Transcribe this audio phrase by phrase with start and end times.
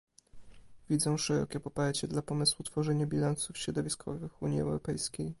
[0.89, 5.29] Widzę szerokie poparcie dla pomysłu tworzenia bilansów środowiskowych w Unii Europejskiej